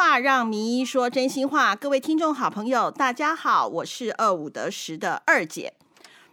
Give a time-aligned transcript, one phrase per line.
[0.00, 1.76] 话，让名医说真心话。
[1.76, 5.74] 各位听众好朋友，大家好，我是二五得十的二姐。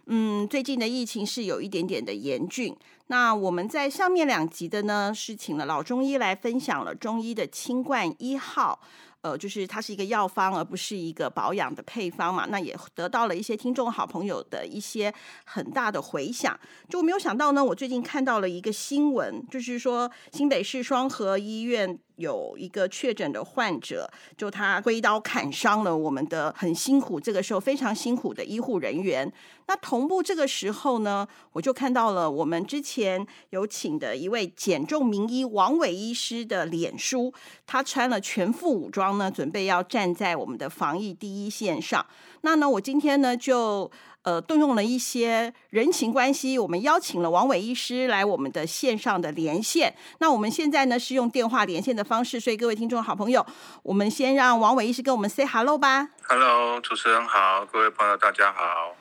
[0.06, 2.74] 嗯，最近的疫情是有一点点的严峻。
[3.08, 8.80] 那我们在上面两集的呢，是请了老中医来分享了中医的清冠一号。
[9.20, 12.46] 呃，就是它是一个药方，而不是一个保养的配方嘛。
[12.48, 15.12] 那也得到了一些听众好朋友的一些
[15.44, 16.58] 很大的回响。
[16.88, 21.98] 就没有想到呢，我最近看到了一个新闻，就是说新北市双河医院。
[22.18, 29.32] 有一个确诊的患者，就他挥刀砍伤了我们的很辛苦，这个时候非常辛苦的医护人员。
[29.66, 37.32] 那同步这个时候呢，我就看到了我们之前有请的一位减重名医王伟医师的脸书，
[37.66, 42.04] 他穿了全副武装呢，准备要站在我们的防疫第一线上。
[42.40, 43.90] 那呢，我今天呢就。
[44.24, 49.94] 呃，动用了一些人情关系，我们邀请了王伟医师来我们的线上的连线。
[50.18, 53.46] 那我们现在呢是用电话连线的方式，所以各位听众好朋友，
[53.82, 56.10] 我们先让王伟医师跟我们 say hello 吧。
[56.28, 58.96] Hello，主持人好，各位朋友大家好。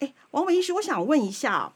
[0.00, 1.72] 哎，王伟医师，我想问一下，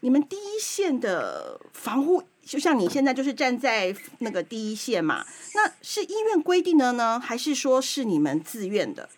[0.00, 5.24] 你们第一线的防护，就像你现在就是站在那个第一线嘛？
[5.54, 9.08] 那是医院规定的呢，还是说是你们自愿的？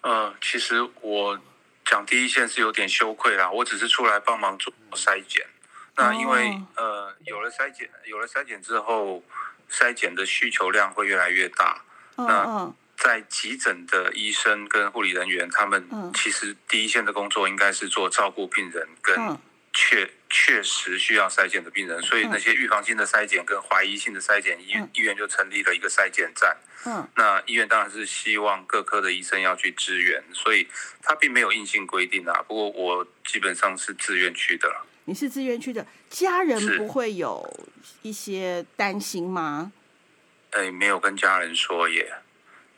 [0.00, 1.38] 呃，其实我。
[1.84, 5.46] 讲第一线是有点羞愧啦，我只是出来帮忙做筛检。
[5.96, 9.22] 那因为呃有了筛检，有了筛检之后，
[9.70, 11.82] 筛检的需求量会越来越大。
[12.16, 19.38] 那在急诊的医生跟护理人员，他们其实第一线的工作应该是做照顾病人跟
[19.74, 26.56] 确确实需要筛检的病人，所以那些预防性的筛检跟怀疑性的筛检，医院医院就成立了一个筛检站。
[26.86, 30.68] 嗯，那医院当然是希望各科的医生要去支援，所以
[31.02, 32.42] 他并没有硬性规定啊。
[32.46, 34.70] 不过我基本上是自愿去的。
[35.06, 37.66] 你是自愿去的，家人不会有
[38.02, 39.72] 一些担心吗？
[40.50, 42.14] 哎，没有跟家人说耶，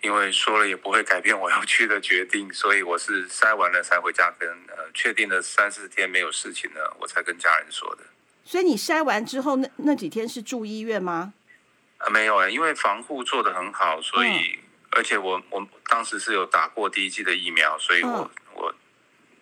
[0.06, 8.04] 因为说了也不会改变我要去的决定，所以我是筛完了才回家跟呃确定了三四天没有事情了，我才跟家人说的。
[8.44, 11.34] 所以你筛完之后那那几天是住医院吗？
[11.98, 18.72] 啊，没有哎，因为防护做的很好，所以而且我我当时是有打过第一剂的疫苗，所以我我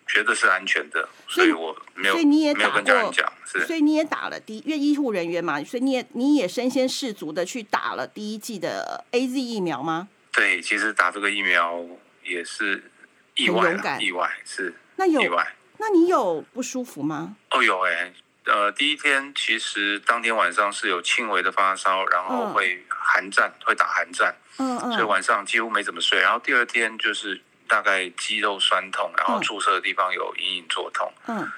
[0.07, 10.09] 觉得是安全的，所以我没有，所以你也没有跟家人讲，是，所以你也打了第，因为医护人员嘛，所以你也你也身先士卒的去打了第一剂的 A Z 疫苗吗？
[10.34, 11.84] 对，其实打这个疫苗
[12.22, 12.91] 也是
[13.34, 17.37] 意外，意外是，那有意外，那你有不舒服吗？
[17.50, 18.12] 哦，有哎。
[18.47, 26.21] 呃，第一天其实当天晚上是有轻微的发烧，然后会寒战，会打寒战，嗯嗯，所以晚上几乎没怎么睡。
[26.21, 31.51] 然后第二天就是大概肌肉酸痛，然后注射的地方有隐隐作痛，嗯，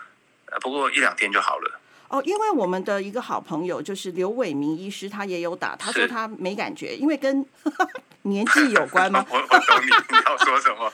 [0.61, 1.76] 不过一两天就好了。
[2.09, 7.45] 哦，因为我们的一个好朋友就是刘伟明医师，他也有打，他说他没感觉，因为跟
[8.23, 9.25] 年纪有关吗？
[9.31, 9.91] 我我懂你
[10.25, 10.93] 要说什么，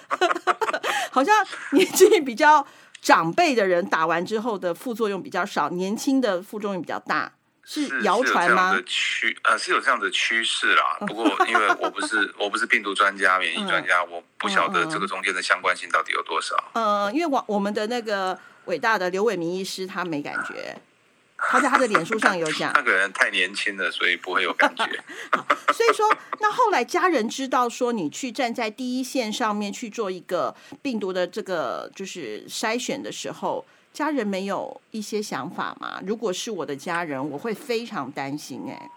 [1.11, 1.35] 好像
[1.73, 2.67] 年纪比较。
[3.03, 7.33] 长辈的人打完之后的副作用比较少，年轻的副作用比较大，
[7.65, 8.81] 是谣传吗？
[8.87, 10.99] 趋呃是有这样的趋势啦。
[11.05, 16.55] 不过因为我不是我不是病毒专家、免疫专家，我不晓得这个中间的相关性到底有多少。
[16.75, 20.81] 呃，因为我我们的那个伟大的刘伟明医师他没感觉。
[21.49, 24.85] 他在他的脸书上有讲，那个人太年轻了，所以不会有感觉。
[25.73, 26.07] 所以说，
[26.41, 36.01] 那后来家人知道说你去站在第一线上面去做一个病毒的这个就是筛选的时候，家人没有一些想法吗？
[36.07, 38.63] 如果是我的家人，我会非常担心。
[38.69, 38.91] 哎，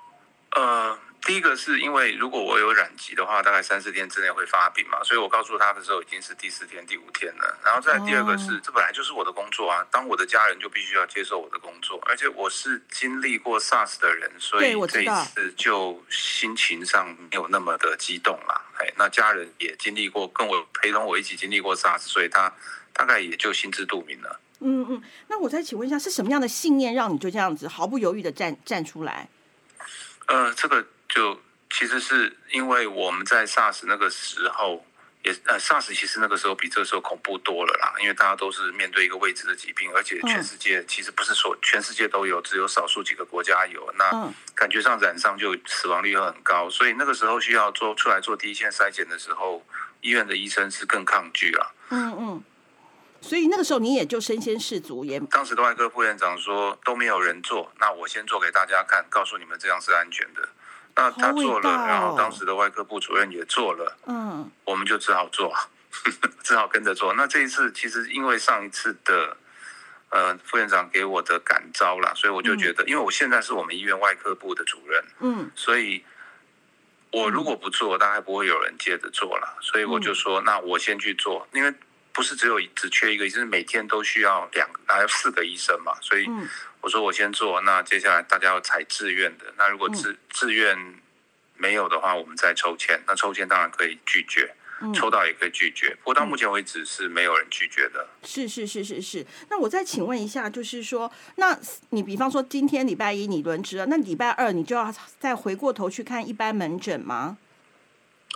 [0.56, 0.98] 呃。
[1.26, 7.58] 第一个是因为如果我有染疾的话，大概三四天之内会发病嘛，所以我告诉他的时候已经是第四天、第五天了。
[7.66, 18.62] 然后再第二个是，这本来就是我的工作啊，当我的家人就必须要接受我的工作，而且我是经历过 SARS 的人，所以这一次就心情上没有那么的激动啦。
[18.78, 22.54] 哎，那家人也经历过，跟我陪同我一起经历过 SARS，所以他
[22.94, 24.40] 大概也就心知肚明了。
[24.60, 29.28] 嗯嗯，那我再请问一下，是什么样的信念让你就这样子毫不犹豫的站站出来？
[30.28, 30.86] 呃，这个。
[31.16, 31.42] 就
[31.72, 34.86] 其实是因为我们在 SARS 那个时候，
[35.24, 49.66] 也呃 SARS 其实那个时候比这个时候恐怖多了啦，因为大家都是面对一个未知的疾病，而且全世界其实不是说全世界都有，只有少数几个国家有，那感觉上染上就死亡率很高，所以那个时候需要做出来做第一线筛检的时候，
[50.02, 51.74] 医院的医生是更抗拒了。
[51.92, 52.44] 嗯嗯，
[53.22, 60.50] 所以那个时候你也就身先士卒，也当时的外科副院长说都没有人做，那我先做给大家看，告诉你们这样是安全的。
[60.96, 65.54] 那他做了，然后当时的外科部主任也做了，嗯，我们就只好做，
[66.42, 67.14] 只好跟着做。
[67.14, 69.36] 那这一次其实因为上一次的，
[70.10, 76.04] 呃，副院长给我的感召了，所以我就觉得，因为我现在是我们医院外科部的主任，嗯，所以
[77.12, 81.74] 我如果不做，大概不会有人接着做了，所以我就说，那我先去做，因为
[82.16, 86.26] 不是只有只缺一个医生，每天都需要两还有四个医生嘛，所以
[86.82, 90.76] 我说我先做，那接下来大家要采自愿的，那如果自自愿
[91.58, 94.56] 没有的话，我们再抽签，那抽签当然可以拒绝。
[94.94, 98.06] 抽到也可以拒绝，不过到目前为止是没有人拒绝的。
[98.24, 99.26] 是是是是是。
[99.50, 101.58] 那我再请问一下，就是说，那
[101.92, 107.38] 你比方说今天礼拜一你轮值了，那礼拜二你就要再回过头去看一般门诊吗？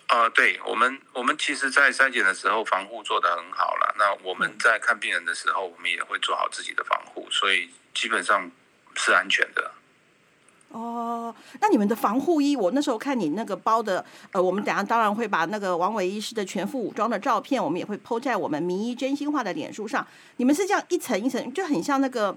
[0.09, 3.95] 啊，对我们我们其实，在筛检的时候防护做得很好了。
[3.99, 8.49] 那我们在看病人的时候，我们也会做好自己的防护，所以基本上
[8.95, 9.71] 是安全的。
[10.69, 20.05] 哦，那你们的防护衣，我那时候看你那个包的，呃，我们等下当然会把那个王伟医师的全副武装的照片，我们也会抛在我们名医真心话的脸书上。
[20.37, 22.35] 你们是这样一层一层，就很像那个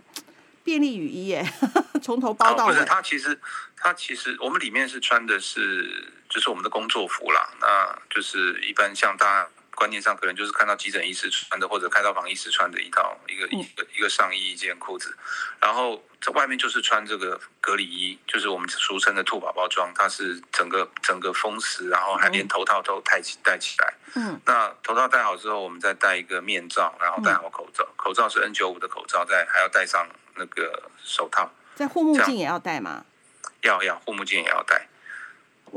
[0.65, 1.45] 便利雨衣耶，
[2.03, 2.73] 从头包到尾。
[2.73, 3.39] 不是，它其实
[3.77, 9.49] 它其实我们里面是穿的是就是我们的工作服啦，那就是一般像大家。
[9.75, 15.17] 观念上可能就是看到急诊医师穿的，或者开刀房医师穿的一套一个一个一个上衣一件裤子，
[15.61, 23.95] 然后在外面就是穿这个隔离衣，就是我们俗称的兔宝宝装，它是整个整个封实，然后还连头套都戴起戴起来。
[24.15, 31.51] 嗯，那头套戴好之后，我们再戴一个面罩，然后戴好口罩，口罩是 N 九五的口罩，再还要戴上那个手套。
[31.75, 33.05] 在护目镜也要戴吗？
[33.63, 34.89] 要要护目镜也要戴。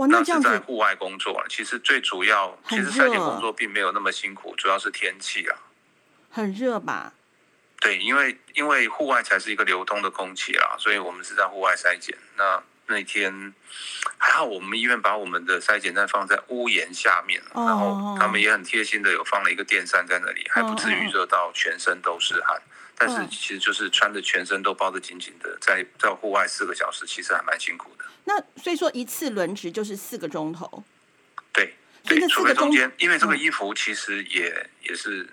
[0.09, 5.57] 那是在户外工作，其实最主要，其实筛检工作并没有那么辛苦，主要是天气啊。
[6.29, 7.13] 很热吧？
[7.79, 12.17] 对，因为因为户外才是一个流通的空气啦，所以我们是在户外筛检。
[12.35, 13.53] 那那天
[14.17, 22.61] 还好，我们医院把我们的筛检站放在屋檐下面，然后他们也很贴心的有放了一个电扇在那里，还不至于热到全身都是汗。
[22.97, 28.05] 但是其实就是穿着全身都包得紧紧的，在在户外四个小时，其实还蛮辛苦的。
[28.23, 30.81] 那所以说一次轮值就是四个钟头。
[31.51, 31.73] 对，
[32.05, 35.27] 对，除非中间，因为这个衣服其实也也是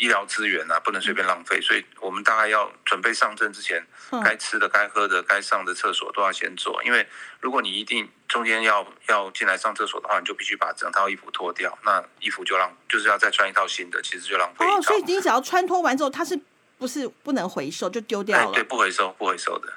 [0.00, 3.86] 医疗资源啊，不能随便浪费，所以我们大概要准备上阵之前，
[4.24, 6.82] 该吃的、该喝的、该上的厕所都要先做。
[6.82, 7.06] 因为
[7.38, 14.66] 如果你一定中间要要进来上厕所的话，你就必须把整套衣服脱掉，那衣服就让就是要再穿一套新的，其实就浪费。
[14.66, 16.40] 哦，所以你只要穿脱完之后，它是。
[16.80, 19.70] 不是不能回收就丢掉了，对，不回收，不回收的。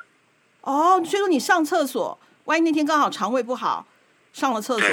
[0.62, 3.86] 哦，所以说你上厕所，万一那天刚好肠胃不好，
[4.32, 4.88] 上了厕所，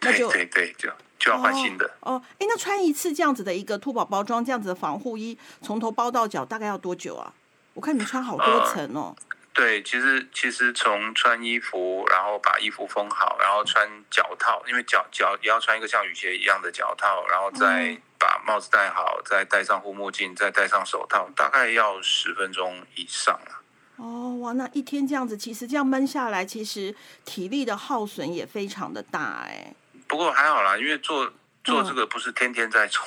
[0.00, 1.90] 那就对对，就就要换新的。
[2.00, 7.32] 哦，哎，那穿一次这样子的一个兔宝宝装，这样子的防护衣，从头包到脚，大概要多久啊？
[7.74, 9.14] 我看你们穿好多层哦。
[9.54, 23.62] 对，其实其实从穿衣服，然后把衣服封好，然后穿脚套，因为脚脚也要穿一个像雨鞋一样的脚套，然后再把帽子戴好，再戴上护目镜，再戴上手套，大概要十分钟以上了。
[23.96, 26.94] 哦，哇，那一天这样子，其实这样闷下来，其实
[27.24, 29.74] 体力的耗损也非常的大哎。
[30.08, 31.30] 不过还好啦，因为做
[31.62, 33.02] 做这个不是天天在做，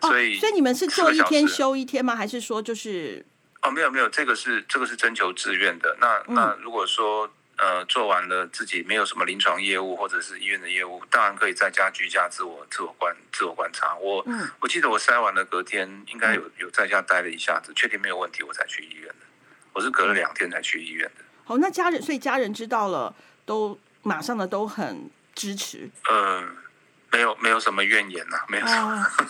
[0.00, 2.14] 所以所以你们是做一天休一天吗？
[2.14, 3.26] 还是说就是？
[3.62, 5.96] 哦，没有没有，这个是这个是征求自愿的。
[6.00, 13.96] 那那如果说呃做完了自己没有什么临床业务或者是医院的业务，当然可以在家居家自我自我观自我观察。
[13.96, 19.26] 我嗯我记得我筛完了隔天应该有有在家待了一下子，确定没有问题我才去医院的。
[19.72, 21.24] 我是隔了两天才去医院的。
[21.44, 23.12] 好，那家人所以家人知道了
[23.44, 25.88] 都马上的都很支持。
[26.10, 26.48] 嗯，
[27.12, 28.66] 没有没有什么怨言呐，没有。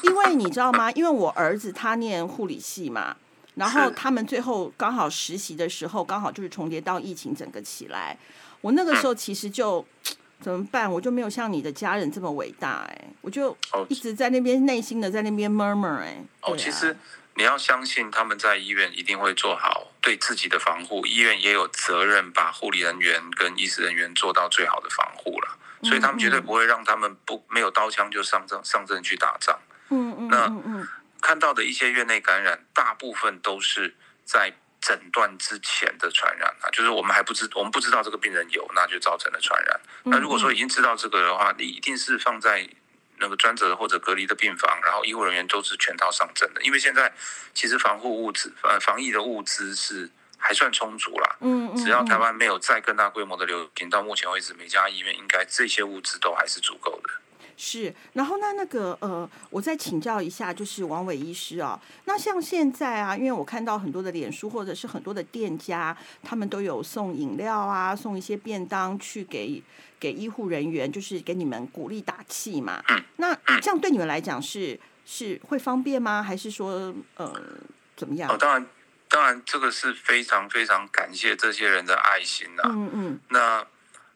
[0.03, 0.91] 因为你知道吗？
[0.93, 3.15] 因为我儿子他念护理系嘛。
[3.55, 8.17] 然后他们最后刚好实习的时候，刚好就是重叠到疫情整个起来。
[8.61, 9.85] 我那个时候其实就
[10.41, 10.91] 怎么办？
[10.91, 13.57] 我就没有像你的家人这么伟大哎，我就
[13.89, 16.25] 一直在那边内心的在那边 murmur 哎。
[16.43, 16.97] 哦，其实
[17.35, 29.59] 你要相信他们在医院一定会做好对自己的防护，医院也有责任把护理人员跟医师人员做到最好的防护了，所以他们绝对不会让他们不没有刀枪就上阵上阵去打仗。
[29.91, 30.89] 嗯嗯，那嗯。
[31.21, 33.93] 看到的一些院内感染，大部分都是
[34.25, 39.81] 在诊断之前的传染啊，就是我们还不知，我们不知道这个病人有，那就造成了传染。
[40.05, 42.69] 那如果说已经知道这个的话，你一定是放在
[43.17, 46.63] 那个专责或者隔离的病房，然后医护人员都是全套上阵的。
[46.63, 47.13] 因为现在
[47.53, 50.09] 其实防护物资、呃防疫的物资是
[50.39, 51.37] 还算充足啦。
[51.41, 51.77] 嗯嗯。
[51.77, 57.11] 只要台湾没有再更大规模的流行，到目前为止每家医院应该这些物资都还是足够的。
[57.61, 69.61] 是，然后那那个呃，我再请教一下，就是王伟医师啊，那像现在啊，因为我看到很多的脸书或者是很多的店家，他们都有送饮料啊，送一些便当去给
[69.99, 72.81] 给医护人员，就是给你们鼓励打气嘛。
[73.17, 76.23] 那这样对你们来讲是是会方便吗？
[76.23, 77.35] 还是说呃
[77.97, 78.31] 怎么样？
[78.31, 78.65] 哦，当然，
[79.09, 82.63] 当然，这个是非常非常感谢这些人的爱心呐。
[82.67, 83.67] 嗯嗯，那。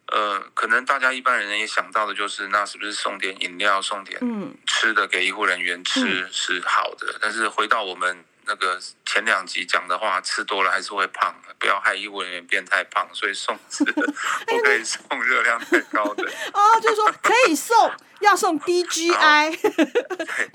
[0.06, 4.20] 呃，可能大家一般人也想到的就是，那是不是送点饮料、送点
[4.66, 7.16] 吃的给医护人员吃是好的？
[7.18, 8.22] 但是回到我们。
[8.44, 13.92] 那个前两集讲的话，吃多了还是会胖，不要害医务人员变太胖，所以送吃的
[14.46, 16.25] 不可以送热量太高的。
[16.52, 19.58] 哦，就是说可以送， 要送 DGI，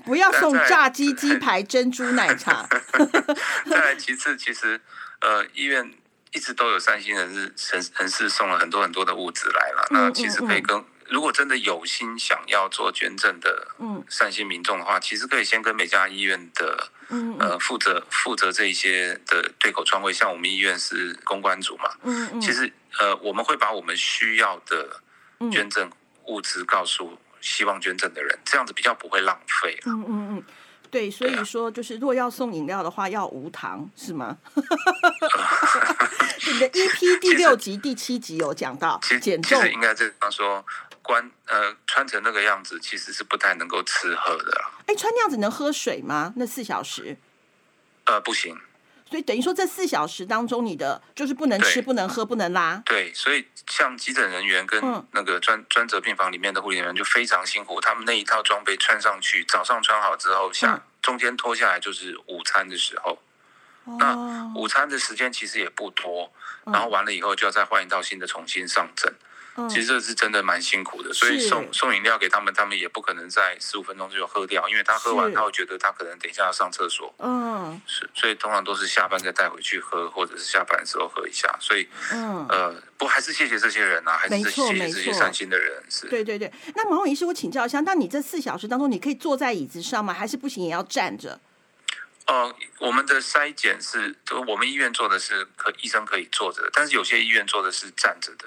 [0.04, 2.68] 不要送炸鸡鸡排珍珠奶茶。
[3.68, 4.80] 再来其次，其实
[5.20, 5.94] 呃，医院
[6.32, 10.84] 一直都有善心人士人人士送了很多很多的物资来了，那其实可以跟。
[11.08, 13.68] 如果真的有心想要做捐赠的
[14.08, 16.90] 善心民众的话，其实可以先跟每家医院的
[17.38, 21.90] 呃负责负责这一些的对口创位，像我们医院是公关组嘛，
[22.40, 25.00] 其实呃我们会把我们需要的
[25.50, 25.90] 捐赠
[26.26, 29.78] 物资告诉希望捐赠的人，这样子比较不会浪费。
[29.86, 30.44] 嗯嗯嗯。
[30.90, 34.38] 对，所以说就是，如果要送饮料的话，要无糖，是吗？
[36.52, 40.64] 你的 EP 第六集、第七集有讲到减重，其实应该这样说，
[41.02, 44.64] 关呃穿成那个样子，其实是不太能够吃喝的。
[44.86, 46.32] 哎，穿那样子能喝水吗？
[46.36, 47.16] 那四小时？
[48.04, 48.58] 呃，不行。
[49.08, 52.82] 所以等于说，这四小时当中，你的就是不能吃、不能喝、不能拉。
[52.84, 54.80] 对，所以像急诊人员跟
[55.12, 63.18] 那个专专责病房里面的护理人员就非常辛苦，他们那一套装备穿上去，早上穿好之后，下中间脱下来就是午餐的时候。
[63.98, 66.30] 那午餐的时间其实也不多，
[66.66, 69.10] 然后完了以后就要再换一套新的重新上阵。
[69.66, 77.14] 其实这是真的蛮辛苦的，所以送送饮料给他们，他们也不可能在十五分钟就喝掉，因为他喝完他会觉得他可能等一下要上厕所。
[77.18, 81.48] 嗯，是，所以通常都是下班再带回去喝，或者是下班的时候喝一下。
[81.60, 85.82] 所以，嗯，呃，不还是谢谢这些人呐，还是谢谢这些善心的人。
[85.88, 86.52] 是，对对对。
[86.74, 90.12] 那毛伟医师，我请教一下，那你这四小时当中，你可以坐在椅子上吗？
[90.12, 91.40] 还是不行也要站着？
[92.26, 94.14] 哦，我们的筛检是，
[94.46, 98.44] 我们医院做的是可医生可以坐着，但是有些医院做的是站着的。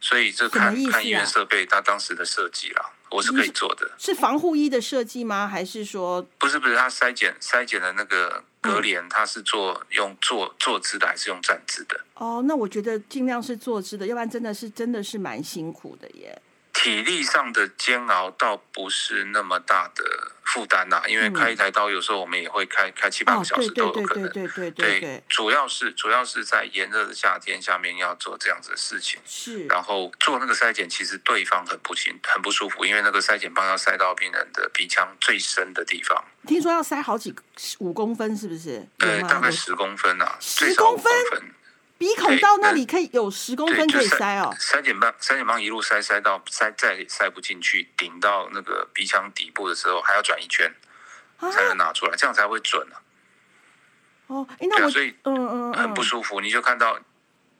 [0.00, 3.90] 所以这看看医院设备，它当时的设计啦，我是可以做的。
[3.98, 5.46] 是防护衣的设计吗？
[5.46, 6.22] 还是说？
[6.38, 12.00] 不是不是，它筛检筛检的那个隔帘，它是做用坐坐姿的，还是用站姿的？
[12.14, 16.40] 哦，那我觉得尽量是坐姿的，要不然真的是真的是蛮辛苦的耶。
[16.72, 20.32] 体力上的煎熬倒不是那么大的。
[20.50, 24.28] 负担呐，因为开一台刀，有时候我们也会开开七八个小时都有可能。
[24.30, 29.20] 对对对对对，主要是主要是在炎热的夏天下面要做这样子的事情。
[29.24, 29.64] 是。
[29.66, 36.24] 然后做那个筛检，其实对方很不行，很不舒服，因为那个筛检棒要塞到病人的鼻腔最深的地方。
[36.46, 37.32] 听说要塞好几
[37.78, 38.84] 五公分，是不是？
[38.98, 41.12] 对，大概十公分啊，十公分。
[42.00, 50.72] 鼻孔到那里可以有十公分可以塞哦，筛检棒筛检棒一路塞塞到塞再塞不进去，顶到那个鼻腔底部的时候还要转一圈，
[51.52, 52.96] 才能拿出来，这样才会准啊。
[54.28, 56.98] 哦，那我所以嗯嗯很不舒服，你就看到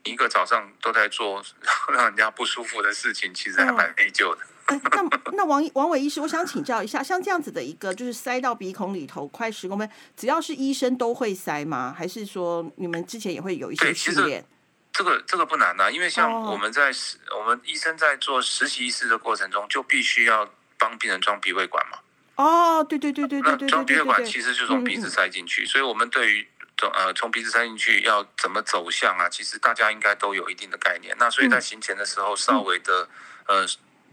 [0.04, 1.44] 一个早上都在做
[1.92, 4.38] 让人家不舒服的事情，其实还蛮内疚的。
[4.71, 11.95] 那那王王伟医师，我想请教一下，像这样子的一个，就是塞到鼻孔里头快十公分，只要是医生都会塞吗？
[11.97, 14.45] 还是说你们之前也会有一些训练？
[14.93, 20.49] 这个这个不难啊，因为像我们在实我们医生在做实习医师的过程中，就必须要
[20.79, 21.99] 帮病人装鼻胃管嘛。
[22.37, 23.69] 哦，对对对对对对。
[23.69, 31.17] 装鼻胃管其实就从鼻子塞进去，所以我们对于从呃从鼻子塞进去要怎么走向啊，其实大家应该都有一定的概念。
[31.19, 33.09] 那所以在行前的时候，稍微的
[33.47, 33.67] 呃。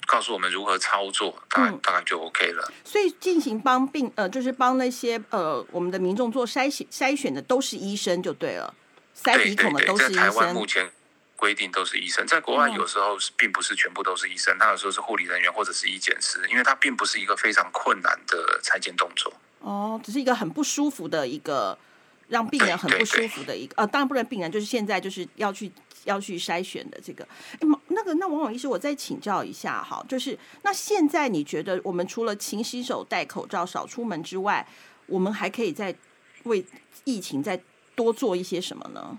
[0.07, 2.71] 告诉我们如何操作，大概大概就 OK 了。
[2.85, 8.73] 所以进行帮病呃，就是帮那些呃我们的民众做筛选筛选的都是医生就对了，
[9.13, 10.23] 塞鼻孔的都是医生。
[10.23, 10.89] 台湾目前
[11.35, 19.33] 规定都是医生，在国外有时候是并不是全部都是医生，他有时候是护理人员或者是医检师，因为他并不是一个非常困难的裁剪动作。
[19.59, 21.77] 哦，只是一个很不舒服的一个
[22.29, 25.69] 让病人很不舒服的一个呃，当然不能病人就是现在就是要去。
[26.05, 27.27] 要去筛选的这个，
[27.87, 34.67] 那个那王王医师，我再请教一下哈，就是那现在你觉得我们除了勤洗手、戴口罩、少出门之外，
[35.05, 35.95] 我们还可以再
[36.43, 36.65] 为
[37.03, 37.61] 疫情再
[37.95, 39.17] 多做一些什么呢？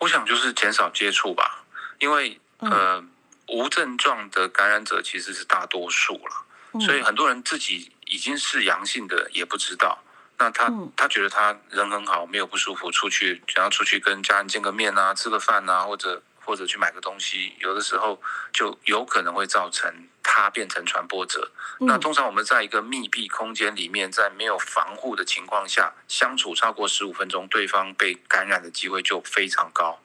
[0.00, 1.64] 我想就是减少接触吧，
[2.00, 3.04] 因为呃
[3.48, 10.02] 无症状的感染者其实是大多数了，所以很多人自己已经是阳性的也不知道。
[10.38, 18.20] 那他他觉得他人很好，没有不舒服，出去想要出去跟家人见个面啊，吃个饭啊，或者或者去买个东西，有的时候
[18.52, 21.50] 就有可能会造成他变成传播者。
[21.80, 29.98] 那通常我们在一个密闭空间里面，在没有防护的情况下相处超过十五分钟，对方被感染的机会就非常高。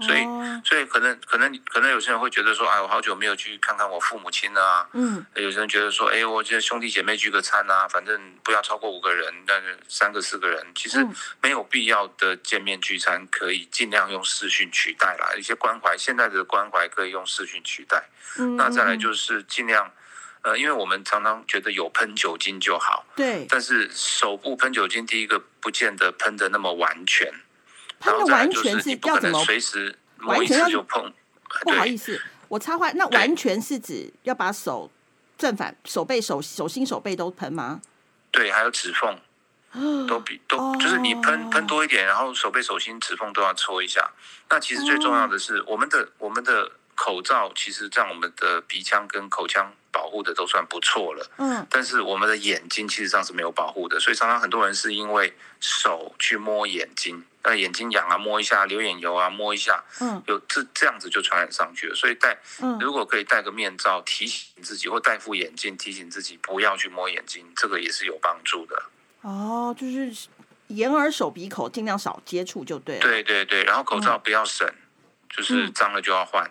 [0.00, 0.24] 所以，
[0.62, 4.88] 所以可能可能可能有些人会觉得说，哎，我好久没有去看看我父母亲了啊。
[4.92, 5.24] 嗯。
[5.34, 11.06] 有些人觉得说，哎，我觉得兄弟姐妹聚个餐啊，反正不要超过五个人，但是三个四个人，其实
[11.40, 15.34] 没有必要的见面聚餐，可以尽量用视讯取代啦。
[15.34, 18.04] 一些关怀，现在的关怀可以用视讯取代。
[18.38, 18.56] 嗯。
[18.56, 19.90] 那再来就是尽量，
[20.42, 23.06] 呃，因为我们常常觉得有喷酒精就好。
[23.16, 23.46] 对。
[23.48, 27.32] 但是手部喷酒精，第一个不见得喷的那么完全。
[28.00, 29.44] 它的完全是要怎么？
[29.44, 31.12] 随时完全就碰。
[31.62, 32.90] 不好意思，我插话。
[32.92, 34.90] 那完全是指要把手
[35.38, 37.80] 正反手背手手心手背都喷吗？
[38.30, 39.18] 对，还有指缝，
[40.06, 44.10] 都比 都就是你喷喷多一点，然后手背手心指缝都要搓一下。
[44.50, 51.30] 那其实最重要的是，我们的我们的口罩其实让我们的鼻腔跟口腔保护的都算不错了。
[51.38, 51.66] 嗯。
[51.70, 57.24] 但是我们的眼睛其实上是没有保护的，所以常常很多人是因为手去摸眼睛。
[57.48, 61.94] 那眼睛痒啊，摸一下流眼油啊，摸一下，嗯，有这这样子就传染上去了。
[61.94, 68.82] 所以戴，嗯如果可以戴个面罩提醒自己，或戴副眼镜提醒自己不要去摸眼睛，这个也是有帮助的。
[69.20, 70.28] 哦，就是
[70.66, 73.02] 眼耳手鼻口尽量少接触就对了。
[73.02, 74.68] 对对对，然后口罩不要省，
[75.30, 76.50] 就是脏了就要换。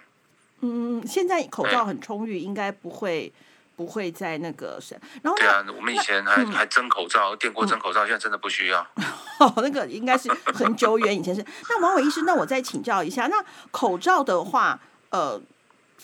[0.62, 3.34] 嗯，现在口罩很充裕，应该不会。
[3.76, 8.80] 不会在那个省，然后对啊，我们以前还还蒸口罩，电锅蒸口罩，现在真的不需要。
[9.40, 11.46] 哦，那个应该是很久远以前是。
[11.70, 13.36] 那王伟医师，那我再请教一下，那
[13.72, 14.80] 口罩的话，
[15.10, 15.40] 呃，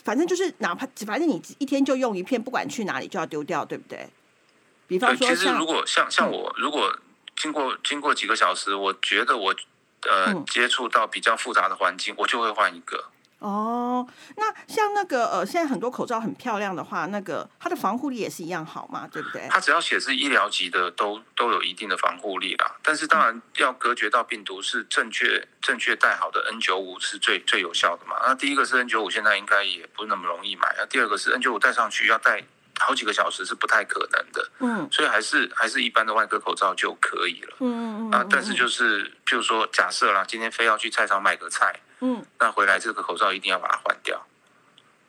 [0.04, 4.10] 反正就是哪怕反正你一天就用一片，不管去哪里就要丢掉，对不对？
[4.88, 6.94] 比方说，其实如果像像我，如果
[7.38, 9.56] 经过经过几个小时，我觉得我
[10.02, 13.06] 呃接触到比较复杂的环境，我就会换一个。
[13.42, 14.08] 哦，
[14.38, 19.48] 那像那个呃，现在很多口罩很漂亮的话，那个它的防护力也是一样好嘛，对不对？
[19.50, 22.76] 它只要写是医疗级的，都都有一定的防护力啦。
[22.84, 28.16] 但是当然要隔绝到病毒，是正确正确戴好的 N 九五是最最有效的嘛。
[28.24, 30.76] 那第一个是 N 九五，现在应该也不是那么容易买。
[30.78, 32.44] 那第二个是 N 九五戴上去要戴
[32.80, 34.52] 好几个小时是不太可能的。
[34.60, 37.56] 嗯，所以还是还是一般的外科口罩就可以了。
[37.62, 38.12] 嗯嗯嗯。
[38.12, 41.80] 啊，但是就是譬如说假设啦，今天非要去菜场买个菜。
[42.02, 44.22] 嗯，那回来这个口罩一定要把它换掉。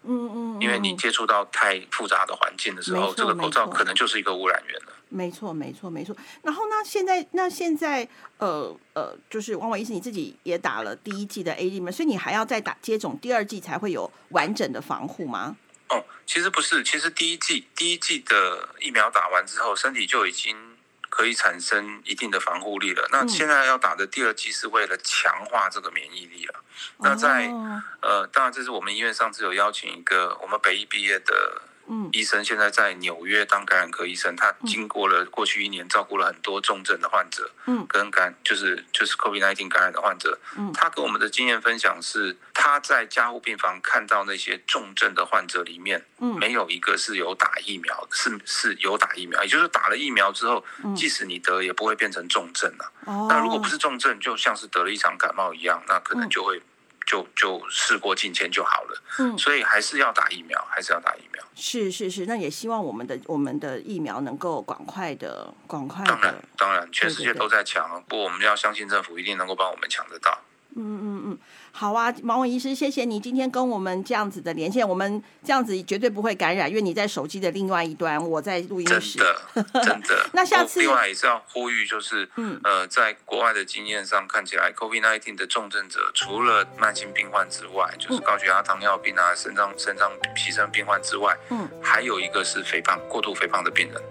[0.04, 4.92] 嗯嗯，因为你接触到太复杂的环境的时候，这个口罩可能就是一个污染源了。
[5.08, 6.16] 没错，没错，没错。
[6.42, 15.56] 然后呢，现在那现在呃呃，就是王伟医师你自己也打了第一季的 A D 嘛，所以你还要再打接种第二季才会有完整的防护吗？
[15.88, 20.71] 哦，其实不是，其实第一季第一季的疫苗打完之后，身体就已经。
[21.14, 23.06] 可以产生一定的防护力了。
[23.12, 26.54] 那现在要打的第二剂是为了强化这个免疫力了。
[27.00, 27.52] 那在
[28.00, 31.60] 呃，当然这是我们医院上次有邀请一个我们北医毕业的。
[31.88, 50.64] 嗯，医生现在在纽约当感染科医生，他经过了过去一年照顾了很多重症的患者，嗯，跟感就是就是 COVID-19 感染的患者，嗯，他跟我们的经验分享是，他在加护病房看到那些重症的患者里面，嗯，没有一个是有打疫苗，是是有打疫苗，也就是打了疫苗之后，
[50.96, 52.86] 即使你得也不会变成重症啊。
[53.06, 56.62] 哦，那如果不是重症，就像是得了一场感冒一样，那可能就会。
[57.06, 61.42] 就就事过境迁就好了，嗯，所以还是要打疫苗，还是要打疫苗。
[61.54, 66.04] 是是是，那也希望我们的我们的疫苗能够赶快的、赶快。
[66.06, 70.40] 当然当然，全世界都在抢，不过我们要相信政府一定能够帮我们抢得到。
[70.74, 71.38] 嗯嗯嗯。
[71.74, 79.18] 好啊，毛文医师，谢谢你今天跟我们这样子的连线，我们这样子绝对不会感染，因为你在手机的另外一端，我在录音室。
[79.18, 80.30] 真的， 真的。
[80.34, 94.02] 那下次另外也是要呼吁，就是嗯呃，在国外的经验上看起来，COVID-19 的重症者除了慢性病患之外，就是高血压、糖尿病啊、肾脏肾脏牺牲病患之外，嗯，还有一个是肥胖、过度肥胖的病人。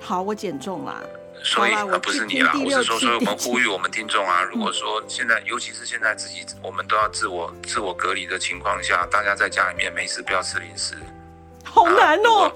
[0.00, 1.02] 好，我减重啦。
[1.44, 10.94] 所以不是你啦，我是说，所以我们 呼吁我们听众啊，如果说现在，尤其是现在自己我们都要自我自我隔离的情况下，大家在家里面没事不要吃零食，
[11.64, 12.52] 好难哦。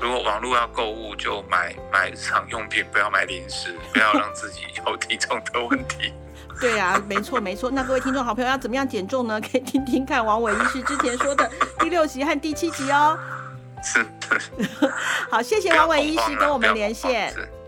[0.00, 6.12] 如果网络要购物，就买买日常用品，不要买零食，不要让自己有体重的问题。
[6.60, 7.70] 对啊，没错没错。
[7.70, 9.40] 那各位听众好朋友要怎么样减重呢？
[9.40, 13.16] 可以听听看王伟医师之前说的第六集和第七集哦。
[13.80, 14.92] 是的。
[15.30, 17.32] 好，谢谢王伟医师跟我们连线。